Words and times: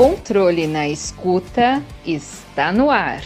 Controle 0.00 0.66
na 0.66 0.88
escuta 0.88 1.84
está 2.06 2.72
no 2.72 2.88
ar. 2.88 3.22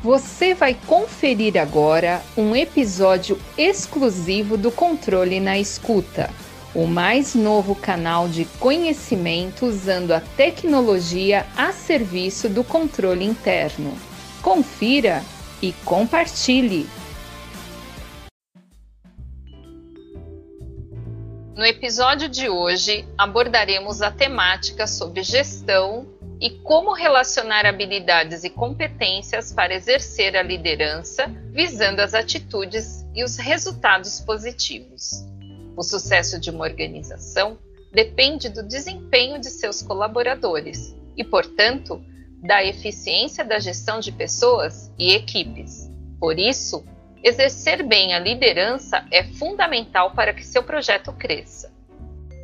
Você 0.00 0.54
vai 0.54 0.76
conferir 0.86 1.60
agora 1.60 2.22
um 2.36 2.54
episódio 2.54 3.36
exclusivo 3.58 4.56
do 4.56 4.70
Controle 4.70 5.40
na 5.40 5.58
Escuta, 5.58 6.30
o 6.72 6.86
mais 6.86 7.34
novo 7.34 7.74
canal 7.74 8.28
de 8.28 8.44
conhecimento 8.60 9.66
usando 9.66 10.12
a 10.12 10.20
tecnologia 10.20 11.44
a 11.56 11.72
serviço 11.72 12.48
do 12.48 12.62
controle 12.62 13.24
interno. 13.24 13.92
Confira 14.40 15.20
e 15.60 15.72
compartilhe. 15.84 16.86
No 21.60 21.66
episódio 21.66 22.26
de 22.26 22.48
hoje, 22.48 23.06
abordaremos 23.18 24.00
a 24.00 24.10
temática 24.10 24.86
sobre 24.86 25.22
gestão 25.22 26.08
e 26.40 26.48
como 26.48 26.94
relacionar 26.94 27.66
habilidades 27.66 28.44
e 28.44 28.48
competências 28.48 29.52
para 29.52 29.74
exercer 29.74 30.38
a 30.38 30.42
liderança, 30.42 31.26
visando 31.52 32.00
as 32.00 32.14
atitudes 32.14 33.04
e 33.14 33.22
os 33.22 33.36
resultados 33.36 34.20
positivos. 34.20 35.22
O 35.76 35.82
sucesso 35.82 36.40
de 36.40 36.48
uma 36.48 36.64
organização 36.64 37.58
depende 37.92 38.48
do 38.48 38.66
desempenho 38.66 39.38
de 39.38 39.50
seus 39.50 39.82
colaboradores 39.82 40.96
e, 41.14 41.22
portanto, 41.22 42.02
da 42.42 42.64
eficiência 42.64 43.44
da 43.44 43.58
gestão 43.58 44.00
de 44.00 44.12
pessoas 44.12 44.90
e 44.98 45.12
equipes. 45.12 45.90
Por 46.18 46.38
isso, 46.38 46.82
Exercer 47.22 47.82
bem 47.82 48.14
a 48.14 48.18
liderança 48.18 49.04
é 49.10 49.22
fundamental 49.22 50.12
para 50.12 50.32
que 50.32 50.44
seu 50.44 50.62
projeto 50.62 51.12
cresça. 51.12 51.70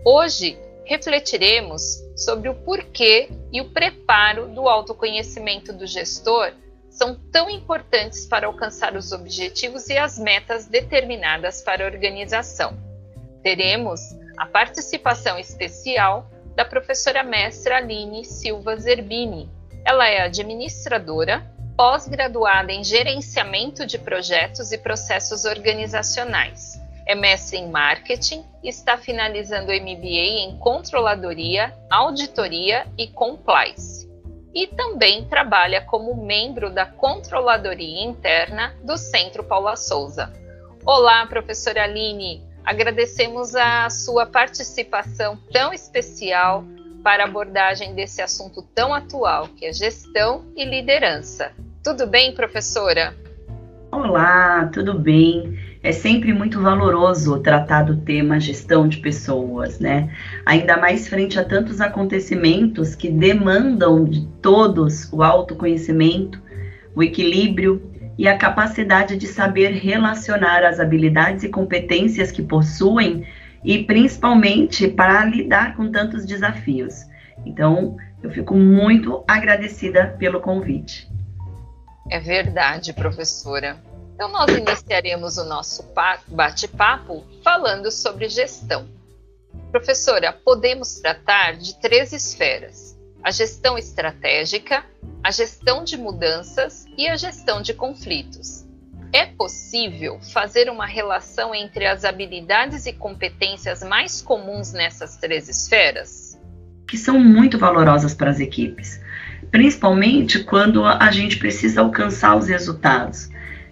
Hoje, 0.04 0.58
refletiremos 0.84 1.82
sobre 2.14 2.48
o 2.48 2.54
porquê 2.54 3.28
e 3.50 3.60
o 3.60 3.70
preparo 3.70 4.48
do 4.48 4.68
autoconhecimento 4.68 5.72
do 5.72 5.86
gestor 5.86 6.52
são 6.90 7.14
tão 7.30 7.50
importantes 7.50 8.26
para 8.26 8.46
alcançar 8.46 8.96
os 8.96 9.12
objetivos 9.12 9.88
e 9.88 9.98
as 9.98 10.18
metas 10.18 10.66
determinadas 10.66 11.60
para 11.60 11.84
a 11.84 11.86
organização. 11.86 12.76
Teremos 13.42 14.00
a 14.36 14.46
participação 14.46 15.38
especial 15.38 16.30
da 16.54 16.64
professora 16.64 17.22
mestra 17.22 17.76
Aline 17.76 18.24
Silva 18.24 18.76
Zerbini. 18.76 19.50
Ela 19.84 20.08
é 20.08 20.22
administradora 20.22 21.46
pós-graduada 21.76 22.72
em 22.72 22.82
Gerenciamento 22.82 23.84
de 23.84 23.98
Projetos 23.98 24.72
e 24.72 24.78
Processos 24.78 25.44
Organizacionais. 25.44 26.80
É 27.06 27.14
mestre 27.14 27.58
em 27.58 27.68
Marketing 27.68 28.42
e 28.62 28.68
está 28.68 28.96
finalizando 28.96 29.70
o 29.70 29.74
MBA 29.74 30.48
em 30.48 30.58
Controladoria, 30.58 31.76
Auditoria 31.90 32.86
e 32.96 33.06
Compliance. 33.08 34.10
E 34.54 34.66
também 34.68 35.26
trabalha 35.26 35.82
como 35.82 36.16
membro 36.16 36.70
da 36.70 36.86
Controladoria 36.86 38.04
Interna 38.04 38.74
do 38.82 38.96
Centro 38.96 39.44
Paula 39.44 39.76
Souza. 39.76 40.32
Olá, 40.84 41.26
professora 41.26 41.84
Aline! 41.84 42.42
Agradecemos 42.64 43.54
a 43.54 43.88
sua 43.90 44.24
participação 44.24 45.36
tão 45.52 45.74
especial 45.74 46.64
para 47.04 47.24
a 47.24 47.26
abordagem 47.26 47.94
desse 47.94 48.22
assunto 48.22 48.62
tão 48.74 48.92
atual, 48.92 49.46
que 49.48 49.66
é 49.66 49.72
gestão 49.72 50.44
e 50.56 50.64
liderança. 50.64 51.52
Tudo 51.86 52.04
bem, 52.04 52.34
professora? 52.34 53.14
Olá, 53.92 54.68
tudo 54.72 54.98
bem? 54.98 55.56
É 55.84 55.92
sempre 55.92 56.32
muito 56.32 56.60
valoroso 56.60 57.38
tratar 57.38 57.84
do 57.84 57.98
tema 57.98 58.40
gestão 58.40 58.88
de 58.88 58.96
pessoas, 58.96 59.78
né? 59.78 60.12
Ainda 60.44 60.76
mais 60.76 61.06
frente 61.06 61.38
a 61.38 61.44
tantos 61.44 61.80
acontecimentos 61.80 62.96
que 62.96 63.08
demandam 63.08 64.04
de 64.04 64.26
todos 64.42 65.08
o 65.12 65.22
autoconhecimento, 65.22 66.42
o 66.92 67.04
equilíbrio 67.04 67.80
e 68.18 68.26
a 68.26 68.36
capacidade 68.36 69.16
de 69.16 69.28
saber 69.28 69.70
relacionar 69.70 70.64
as 70.64 70.80
habilidades 70.80 71.44
e 71.44 71.48
competências 71.48 72.32
que 72.32 72.42
possuem 72.42 73.24
e 73.64 73.84
principalmente 73.84 74.88
para 74.88 75.24
lidar 75.24 75.76
com 75.76 75.88
tantos 75.92 76.26
desafios. 76.26 77.04
Então, 77.46 77.96
eu 78.20 78.28
fico 78.28 78.56
muito 78.56 79.22
agradecida 79.28 80.16
pelo 80.18 80.40
convite. 80.40 81.14
É 82.08 82.20
verdade, 82.20 82.92
professora. 82.92 83.76
Então, 84.14 84.28
nós 84.30 84.50
iniciaremos 84.50 85.36
o 85.36 85.44
nosso 85.44 85.84
bate-papo 86.28 87.24
falando 87.42 87.90
sobre 87.90 88.28
gestão. 88.28 88.88
Professora, 89.70 90.32
podemos 90.32 91.00
tratar 91.00 91.56
de 91.56 91.78
três 91.80 92.12
esferas: 92.12 92.96
a 93.22 93.30
gestão 93.30 93.76
estratégica, 93.76 94.84
a 95.22 95.30
gestão 95.30 95.84
de 95.84 95.96
mudanças 95.96 96.86
e 96.96 97.08
a 97.08 97.16
gestão 97.16 97.60
de 97.60 97.74
conflitos. 97.74 98.64
É 99.12 99.26
possível 99.26 100.20
fazer 100.32 100.70
uma 100.70 100.86
relação 100.86 101.54
entre 101.54 101.86
as 101.86 102.04
habilidades 102.04 102.86
e 102.86 102.92
competências 102.92 103.82
mais 103.82 104.22
comuns 104.22 104.72
nessas 104.72 105.16
três 105.16 105.48
esferas? 105.48 106.38
Que 106.88 106.96
são 106.96 107.18
muito 107.18 107.58
valorosas 107.58 108.14
para 108.14 108.30
as 108.30 108.40
equipes 108.40 109.00
principalmente 109.50 110.44
quando 110.44 110.84
a 110.84 111.10
gente 111.10 111.38
precisa 111.38 111.80
alcançar 111.80 112.36
os 112.36 112.48
resultados. 112.48 113.30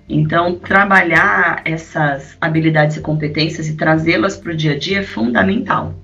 Então, 0.08 0.58
trabalhar 0.58 1.60
essas 1.64 2.36
habilidades 2.40 2.96
e 2.96 3.00
competências 3.00 3.68
e 3.68 3.76
trazê-las 3.76 4.36
para 4.36 4.52
o 4.52 4.56
dia 4.56 4.72
a 4.72 4.78
dia 4.78 5.00
é 5.00 5.02
fundamental. 5.02 5.94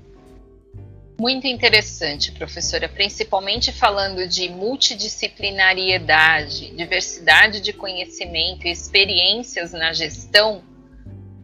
Muito 1.19 1.45
interessante, 1.45 2.31
professora, 2.31 2.87
principalmente 2.89 3.71
falando 3.71 4.27
de 4.27 4.49
multidisciplinariedade, 4.49 6.75
diversidade 6.75 7.61
de 7.61 7.71
conhecimento 7.73 8.65
e 8.65 8.71
experiências 8.71 9.71
na 9.71 9.93
gestão. 9.93 10.63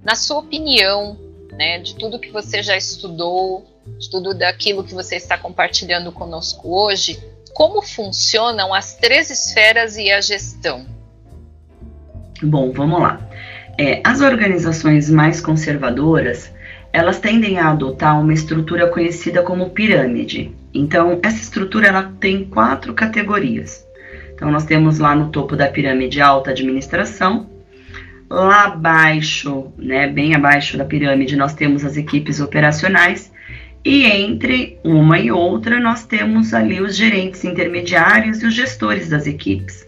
Na 0.03 0.15
sua 0.15 0.39
opinião, 0.39 1.15
né, 1.51 1.77
de 1.77 1.93
tudo 1.93 2.17
que 2.17 2.31
você 2.31 2.63
já 2.63 2.75
estudou, 2.75 3.67
de 3.99 4.09
tudo 4.09 4.33
daquilo 4.33 4.83
que 4.83 4.95
você 4.95 5.15
está 5.15 5.37
compartilhando 5.37 6.11
conosco 6.11 6.75
hoje, 6.75 7.23
como 7.57 7.81
funcionam 7.81 8.71
as 8.71 8.93
três 8.93 9.31
esferas 9.31 9.97
e 9.97 10.11
a 10.11 10.21
gestão? 10.21 10.85
Bom, 12.43 12.71
vamos 12.71 13.01
lá. 13.01 13.19
É, 13.79 13.99
as 14.03 14.21
organizações 14.21 15.09
mais 15.09 15.41
conservadoras, 15.41 16.53
elas 16.93 17.19
tendem 17.19 17.57
a 17.57 17.71
adotar 17.71 18.21
uma 18.21 18.31
estrutura 18.31 18.85
conhecida 18.85 19.41
como 19.41 19.71
pirâmide. 19.71 20.55
Então, 20.71 21.19
essa 21.23 21.41
estrutura 21.41 21.87
ela 21.87 22.13
tem 22.19 22.45
quatro 22.45 22.93
categorias. 22.93 23.83
Então, 24.35 24.51
nós 24.51 24.65
temos 24.65 24.99
lá 24.99 25.15
no 25.15 25.29
topo 25.29 25.55
da 25.55 25.67
pirâmide 25.67 26.21
alta 26.21 26.51
administração, 26.51 27.49
lá 28.29 28.65
abaixo, 28.65 29.73
né, 29.79 30.07
bem 30.07 30.35
abaixo 30.35 30.77
da 30.77 30.85
pirâmide, 30.85 31.35
nós 31.35 31.55
temos 31.55 31.83
as 31.83 31.97
equipes 31.97 32.39
operacionais 32.39 33.31
e 33.87 34.05
entre 34.05 34.77
uma 34.83 35.17
e 35.17 35.31
outra, 35.31 35.79
nós 35.79 36.05
temos 36.05 36.53
ali 36.53 36.81
os 36.81 36.93
gerentes 36.93 37.45
intermediários 37.45 38.43
e 38.43 38.45
os 38.45 38.53
gestores 38.53 39.07
das 39.07 39.25
equipes. 39.25 39.87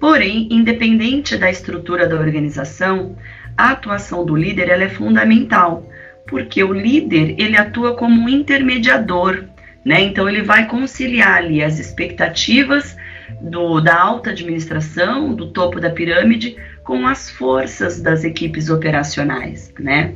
Porém, 0.00 0.48
independente 0.50 1.36
da 1.36 1.50
estrutura 1.50 2.08
da 2.08 2.16
organização, 2.16 3.14
a 3.58 3.72
atuação 3.72 4.24
do 4.24 4.34
líder 4.34 4.70
ela 4.70 4.84
é 4.84 4.88
fundamental, 4.88 5.86
porque 6.26 6.64
o 6.64 6.72
líder 6.72 7.34
ele 7.38 7.58
atua 7.58 7.94
como 7.94 8.22
um 8.22 8.26
intermediador, 8.26 9.44
né? 9.84 10.00
Então 10.00 10.26
ele 10.26 10.40
vai 10.40 10.66
conciliar 10.66 11.36
ali 11.36 11.62
as 11.62 11.78
expectativas 11.78 12.96
do, 13.38 13.82
da 13.82 14.00
alta 14.00 14.30
administração, 14.30 15.34
do 15.34 15.48
topo 15.48 15.78
da 15.78 15.90
pirâmide, 15.90 16.56
com 16.82 17.06
as 17.06 17.28
forças 17.28 18.00
das 18.00 18.24
equipes 18.24 18.70
operacionais, 18.70 19.70
né? 19.78 20.14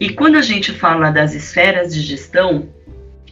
E 0.00 0.08
quando 0.08 0.36
a 0.36 0.42
gente 0.42 0.72
fala 0.72 1.10
das 1.10 1.34
esferas 1.34 1.94
de 1.94 2.00
gestão, 2.00 2.70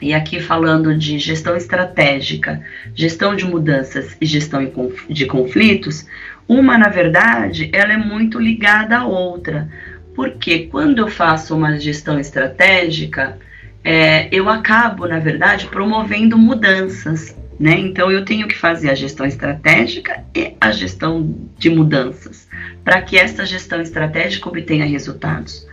e 0.02 0.12
aqui 0.12 0.38
falando 0.38 0.94
de 0.94 1.18
gestão 1.18 1.56
estratégica, 1.56 2.62
gestão 2.94 3.34
de 3.34 3.46
mudanças 3.46 4.14
e 4.20 4.26
gestão 4.26 4.70
de 5.08 5.24
conflitos, 5.24 6.06
uma, 6.46 6.76
na 6.76 6.90
verdade, 6.90 7.70
ela 7.72 7.94
é 7.94 7.96
muito 7.96 8.38
ligada 8.38 8.98
à 8.98 9.06
outra. 9.06 9.66
Porque 10.14 10.66
quando 10.66 10.98
eu 10.98 11.08
faço 11.08 11.56
uma 11.56 11.80
gestão 11.80 12.20
estratégica, 12.20 13.38
é, 13.82 14.28
eu 14.30 14.50
acabo, 14.50 15.06
na 15.06 15.18
verdade, 15.18 15.68
promovendo 15.68 16.36
mudanças. 16.36 17.34
Né? 17.58 17.78
Então, 17.78 18.12
eu 18.12 18.26
tenho 18.26 18.46
que 18.46 18.56
fazer 18.56 18.90
a 18.90 18.94
gestão 18.94 19.24
estratégica 19.24 20.22
e 20.34 20.54
a 20.60 20.70
gestão 20.70 21.34
de 21.56 21.70
mudanças, 21.70 22.46
para 22.84 23.00
que 23.00 23.16
essa 23.16 23.46
gestão 23.46 23.80
estratégica 23.80 24.48
obtenha 24.48 24.84
resultados. 24.84 25.66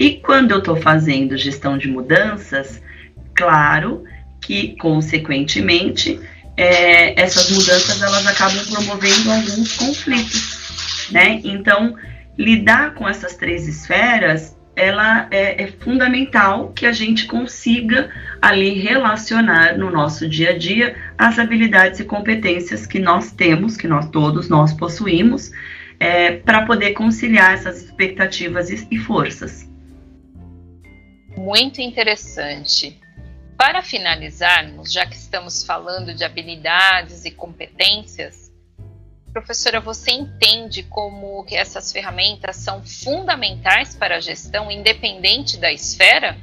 E 0.00 0.12
quando 0.12 0.52
eu 0.52 0.60
estou 0.60 0.76
fazendo 0.76 1.36
gestão 1.36 1.76
de 1.76 1.86
mudanças, 1.86 2.82
claro 3.34 4.02
que, 4.40 4.74
consequentemente, 4.78 6.18
é, 6.56 7.20
essas 7.20 7.50
mudanças 7.50 8.00
elas 8.00 8.26
acabam 8.26 8.64
promovendo 8.64 9.30
alguns 9.30 9.76
conflitos, 9.76 11.08
né? 11.12 11.42
Então, 11.44 11.98
lidar 12.38 12.94
com 12.94 13.06
essas 13.06 13.36
três 13.36 13.68
esferas 13.68 14.56
ela 14.74 15.26
é, 15.30 15.64
é, 15.64 15.66
fundamental 15.66 16.72
que 16.72 16.86
a 16.86 16.92
gente 16.92 17.26
consiga 17.26 18.08
ali 18.40 18.80
relacionar 18.80 19.76
no 19.76 19.90
nosso 19.90 20.26
dia 20.26 20.50
a 20.50 20.58
dia 20.58 20.96
as 21.18 21.38
habilidades 21.38 22.00
e 22.00 22.04
competências 22.04 22.86
que 22.86 22.98
nós 22.98 23.32
temos, 23.32 23.76
que 23.76 23.86
nós 23.86 24.08
todos 24.08 24.48
nós 24.48 24.72
possuímos, 24.72 25.50
é, 25.98 26.36
para 26.36 26.62
poder 26.62 26.92
conciliar 26.92 27.52
essas 27.52 27.82
expectativas 27.82 28.70
e, 28.70 28.88
e 28.90 28.98
forças. 28.98 29.69
Muito 31.40 31.80
interessante. 31.80 33.00
Para 33.56 33.80
finalizarmos, 33.80 34.92
já 34.92 35.06
que 35.06 35.16
estamos 35.16 35.64
falando 35.64 36.14
de 36.14 36.22
habilidades 36.22 37.24
e 37.24 37.30
competências, 37.30 38.52
professora, 39.32 39.80
você 39.80 40.10
entende 40.10 40.82
como 40.82 41.42
que 41.44 41.56
essas 41.56 41.90
ferramentas 41.90 42.56
são 42.56 42.82
fundamentais 42.84 43.96
para 43.96 44.16
a 44.16 44.20
gestão, 44.20 44.70
independente 44.70 45.58
da 45.58 45.72
esfera? 45.72 46.36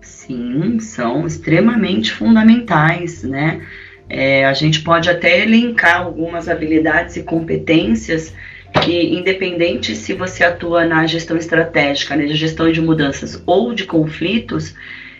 Sim, 0.00 0.80
são 0.80 1.28
extremamente 1.28 2.10
fundamentais, 2.10 3.22
né? 3.22 3.64
É, 4.08 4.44
a 4.46 4.52
gente 4.52 4.82
pode 4.82 5.08
até 5.08 5.42
elencar 5.42 6.02
algumas 6.02 6.48
habilidades 6.48 7.16
e 7.16 7.22
competências 7.22 8.34
que, 8.80 9.14
independente 9.14 9.94
se 9.94 10.12
você 10.12 10.44
atua 10.44 10.84
na 10.84 11.06
gestão 11.06 11.36
estratégica, 11.36 12.16
na 12.16 12.26
gestão 12.26 12.70
de 12.70 12.80
mudanças 12.80 13.42
ou 13.46 13.72
de 13.72 13.84
conflitos, 13.84 14.74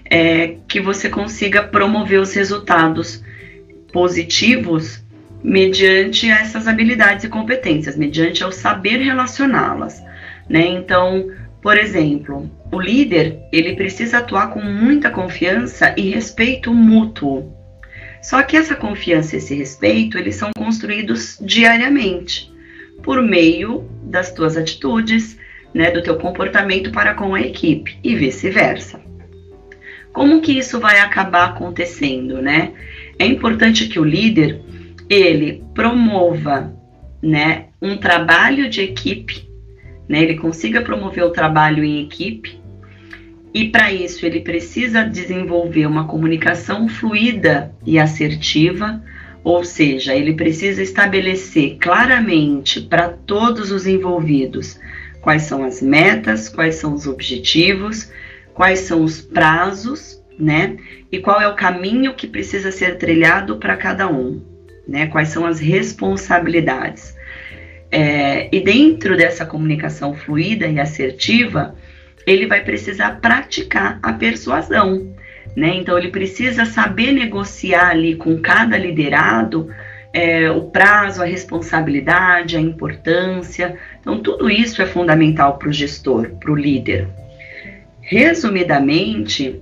é, 0.04 0.56
que 0.66 0.80
você 0.80 1.08
consiga 1.08 1.62
promover 1.62 2.20
os 2.20 2.34
resultados 2.34 3.22
positivos 3.92 5.02
mediante 5.42 6.28
essas 6.28 6.66
habilidades 6.66 7.24
e 7.24 7.28
competências, 7.28 7.96
mediante 7.96 8.44
o 8.44 8.52
saber 8.52 8.98
relacioná-las, 8.98 10.02
né? 10.48 10.66
Então, 10.66 11.30
por 11.62 11.78
exemplo, 11.78 12.50
o 12.70 12.80
líder 12.80 13.38
ele 13.52 13.74
precisa 13.74 14.18
atuar 14.18 14.50
com 14.50 14.60
muita 14.60 15.10
confiança 15.10 15.94
e 15.96 16.10
respeito 16.10 16.74
mútuo. 16.74 17.54
Só 18.22 18.42
que 18.42 18.56
essa 18.56 18.74
confiança 18.74 19.34
e 19.34 19.38
esse 19.38 19.54
respeito 19.54 20.18
eles 20.18 20.34
são 20.34 20.50
construídos 20.56 21.38
diariamente 21.40 22.50
por 23.02 23.22
meio 23.22 23.88
das 24.02 24.32
tuas 24.32 24.56
atitudes, 24.56 25.38
né, 25.72 25.90
do 25.90 26.02
teu 26.02 26.16
comportamento 26.16 26.90
para 26.90 27.14
com 27.14 27.34
a 27.34 27.40
equipe 27.40 27.98
e 28.02 28.14
vice-versa. 28.14 29.00
Como 30.12 30.40
que 30.40 30.58
isso 30.58 30.80
vai 30.80 30.98
acabar 30.98 31.50
acontecendo, 31.50 32.42
né? 32.42 32.72
É 33.18 33.24
importante 33.24 33.86
que 33.86 34.00
o 34.00 34.04
líder 34.04 34.60
ele 35.08 35.62
promova, 35.74 36.74
né, 37.22 37.66
um 37.80 37.96
trabalho 37.96 38.68
de 38.68 38.80
equipe, 38.80 39.48
né? 40.08 40.22
Ele 40.22 40.36
consiga 40.36 40.82
promover 40.82 41.24
o 41.24 41.30
trabalho 41.30 41.84
em 41.84 42.02
equipe 42.02 42.60
e 43.52 43.68
para 43.68 43.92
isso 43.92 44.24
ele 44.24 44.40
precisa 44.40 45.04
desenvolver 45.04 45.86
uma 45.86 46.06
comunicação 46.06 46.88
fluida 46.88 47.74
e 47.84 47.98
assertiva, 47.98 49.02
ou 49.42 49.64
seja, 49.64 50.14
ele 50.14 50.34
precisa 50.34 50.82
estabelecer 50.82 51.76
claramente 51.80 52.80
para 52.80 53.08
todos 53.08 53.70
os 53.70 53.86
envolvidos 53.86 54.78
quais 55.20 55.42
são 55.42 55.64
as 55.64 55.80
metas, 55.82 56.48
quais 56.48 56.76
são 56.76 56.94
os 56.94 57.06
objetivos, 57.06 58.10
quais 58.54 58.80
são 58.80 59.04
os 59.04 59.20
prazos, 59.20 60.22
né? 60.38 60.76
E 61.12 61.18
qual 61.18 61.40
é 61.40 61.48
o 61.48 61.54
caminho 61.54 62.14
que 62.14 62.26
precisa 62.26 62.72
ser 62.72 62.96
trilhado 62.96 63.56
para 63.56 63.76
cada 63.76 64.08
um, 64.08 64.42
né? 64.88 65.06
Quais 65.06 65.28
são 65.28 65.46
as 65.46 65.60
responsabilidades. 65.60 67.14
É, 67.90 68.48
e 68.52 68.60
dentro 68.60 69.16
dessa 69.16 69.44
comunicação 69.44 70.14
fluida 70.14 70.66
e 70.66 70.78
assertiva, 70.78 71.74
ele 72.26 72.46
vai 72.46 72.62
precisar 72.62 73.20
praticar 73.20 73.98
a 74.02 74.12
persuasão, 74.12 75.14
né? 75.56 75.74
Então 75.74 75.98
ele 75.98 76.08
precisa 76.08 76.64
saber 76.64 77.12
negociar 77.12 77.90
ali 77.90 78.14
com 78.16 78.38
cada 78.38 78.76
liderado 78.76 79.68
é, 80.12 80.50
o 80.50 80.62
prazo, 80.62 81.22
a 81.22 81.26
responsabilidade, 81.26 82.56
a 82.56 82.60
importância. 82.60 83.76
Então 84.00 84.20
tudo 84.20 84.50
isso 84.50 84.82
é 84.82 84.86
fundamental 84.86 85.58
para 85.58 85.68
o 85.68 85.72
gestor, 85.72 86.30
para 86.40 86.50
o 86.50 86.56
líder. 86.56 87.08
Resumidamente, 88.00 89.60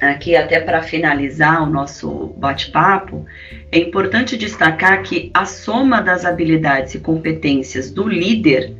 aqui 0.00 0.34
até 0.34 0.60
para 0.60 0.82
finalizar 0.82 1.62
o 1.62 1.70
nosso 1.70 2.34
bate-papo, 2.36 3.24
é 3.70 3.78
importante 3.78 4.36
destacar 4.36 5.02
que 5.02 5.30
a 5.32 5.44
soma 5.44 6.00
das 6.00 6.24
habilidades 6.24 6.94
e 6.94 7.00
competências 7.00 7.90
do 7.90 8.08
líder 8.08 8.72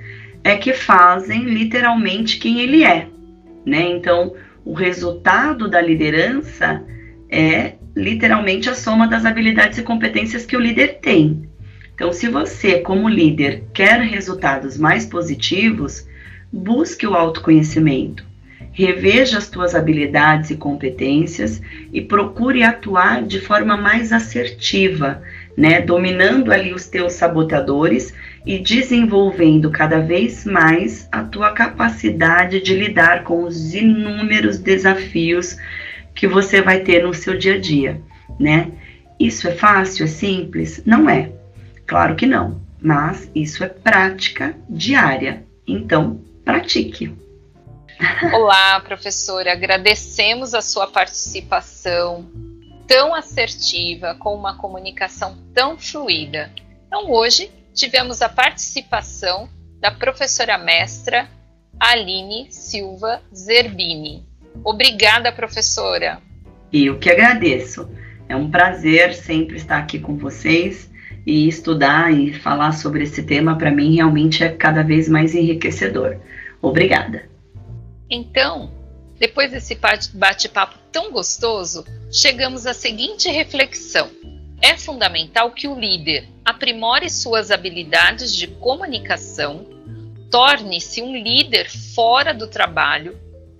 é 0.42 0.56
que 0.56 0.72
fazem 0.72 1.44
literalmente 1.44 2.38
quem 2.38 2.60
ele 2.60 2.84
é, 2.84 3.06
né? 3.64 3.82
Então, 3.82 4.32
o 4.66 4.74
resultado 4.74 5.70
da 5.70 5.80
liderança 5.80 6.84
é 7.30 7.74
literalmente 7.96 8.68
a 8.68 8.74
soma 8.74 9.06
das 9.06 9.24
habilidades 9.24 9.78
e 9.78 9.82
competências 9.82 10.44
que 10.44 10.56
o 10.56 10.60
líder 10.60 10.98
tem. 11.00 11.48
Então, 11.94 12.12
se 12.12 12.28
você, 12.28 12.80
como 12.80 13.08
líder, 13.08 13.62
quer 13.72 14.00
resultados 14.00 14.76
mais 14.76 15.06
positivos, 15.06 16.06
busque 16.52 17.06
o 17.06 17.14
autoconhecimento 17.14 18.26
reveja 18.76 19.38
as 19.38 19.48
tuas 19.48 19.74
habilidades 19.74 20.50
e 20.50 20.56
competências 20.56 21.62
e 21.90 22.02
procure 22.02 22.62
atuar 22.62 23.22
de 23.22 23.40
forma 23.40 23.74
mais 23.74 24.12
assertiva, 24.12 25.22
né, 25.56 25.80
dominando 25.80 26.52
ali 26.52 26.74
os 26.74 26.86
teus 26.86 27.14
sabotadores 27.14 28.12
e 28.46 28.60
desenvolvendo 28.60 29.72
cada 29.72 30.00
vez 30.00 30.44
mais 30.44 31.08
a 31.10 31.24
tua 31.24 31.50
capacidade 31.50 32.62
de 32.62 32.74
lidar 32.74 33.24
com 33.24 33.42
os 33.42 33.74
inúmeros 33.74 34.58
desafios 34.58 35.56
que 36.14 36.28
você 36.28 36.62
vai 36.62 36.80
ter 36.80 37.02
no 37.02 37.12
seu 37.12 37.36
dia 37.36 37.54
a 37.54 37.58
dia, 37.58 38.00
né? 38.38 38.70
Isso 39.18 39.48
é 39.48 39.52
fácil, 39.52 40.04
é 40.04 40.08
simples? 40.08 40.80
Não 40.86 41.10
é. 41.10 41.32
Claro 41.86 42.14
que 42.14 42.24
não, 42.24 42.60
mas 42.80 43.28
isso 43.34 43.64
é 43.64 43.68
prática 43.68 44.56
diária. 44.68 45.44
Então, 45.66 46.20
pratique. 46.44 47.12
Olá, 48.32 48.78
professora. 48.80 49.52
Agradecemos 49.52 50.54
a 50.54 50.62
sua 50.62 50.86
participação 50.86 52.26
tão 52.86 53.12
assertiva, 53.14 54.14
com 54.14 54.34
uma 54.34 54.56
comunicação 54.56 55.36
tão 55.52 55.76
fluida. 55.76 56.52
Então, 56.86 57.10
hoje 57.10 57.50
tivemos 57.76 58.22
a 58.22 58.28
participação 58.28 59.48
da 59.78 59.90
professora 59.90 60.56
mestra 60.56 61.28
Aline 61.78 62.50
Silva 62.50 63.20
Zerbini. 63.34 64.26
Obrigada, 64.64 65.30
professora. 65.30 66.22
Eu 66.72 66.98
que 66.98 67.10
agradeço. 67.10 67.88
É 68.28 68.34
um 68.34 68.50
prazer 68.50 69.14
sempre 69.14 69.56
estar 69.56 69.76
aqui 69.76 69.98
com 69.98 70.16
vocês 70.16 70.90
e 71.26 71.46
estudar 71.46 72.10
e 72.10 72.32
falar 72.32 72.72
sobre 72.72 73.04
esse 73.04 73.22
tema 73.22 73.58
para 73.58 73.70
mim 73.70 73.94
realmente 73.94 74.42
é 74.42 74.48
cada 74.48 74.82
vez 74.82 75.06
mais 75.06 75.34
enriquecedor. 75.34 76.16
Obrigada. 76.62 77.28
Então, 78.08 78.72
depois 79.18 79.50
desse 79.50 79.78
bate-papo 80.14 80.78
tão 80.90 81.12
gostoso, 81.12 81.84
chegamos 82.10 82.66
à 82.66 82.72
seguinte 82.72 83.28
reflexão: 83.28 84.10
é 84.60 84.76
fundamental 84.76 85.50
que 85.50 85.68
o 85.68 85.78
líder 85.78 86.28
aprimore 86.44 87.10
suas 87.10 87.50
habilidades 87.50 88.34
de 88.34 88.46
comunicação, 88.46 89.66
torne-se 90.30 91.02
um 91.02 91.14
líder 91.14 91.70
fora 91.70 92.32
do 92.32 92.46
trabalho, 92.46 93.18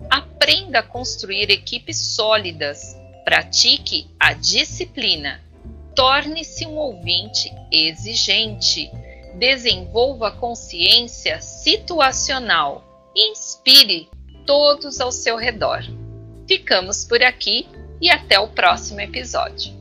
aprenda 0.09 0.79
a 0.79 0.83
construir 0.83 1.49
equipes 1.49 1.97
sólidas, 1.97 2.95
pratique 3.23 4.07
a 4.19 4.33
disciplina, 4.33 5.41
torne-se 5.95 6.65
um 6.65 6.75
ouvinte 6.75 7.53
exigente, 7.71 8.89
desenvolva 9.35 10.31
consciência 10.31 11.41
situacional, 11.41 13.11
inspire 13.15 14.09
todos 14.45 14.99
ao 14.99 15.11
seu 15.11 15.35
redor. 15.35 15.83
Ficamos 16.47 17.03
por 17.03 17.21
aqui 17.21 17.67
e 17.99 18.09
até 18.09 18.39
o 18.39 18.47
próximo 18.47 19.01
episódio. 19.01 19.76